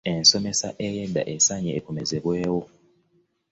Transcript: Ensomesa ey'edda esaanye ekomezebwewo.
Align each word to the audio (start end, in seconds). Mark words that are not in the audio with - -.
Ensomesa 0.13 0.69
ey'edda 0.87 1.21
esaanye 1.35 1.71
ekomezebwewo. 1.79 2.61